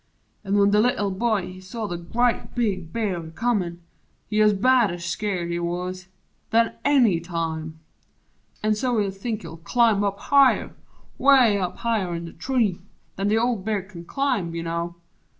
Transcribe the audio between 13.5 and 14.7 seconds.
Bear kin climb, you